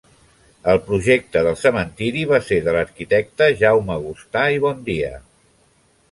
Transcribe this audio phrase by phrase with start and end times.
[0.71, 5.13] El projecte del cementiri va ser de l'arquitecte Jaume Gustà i Bondia.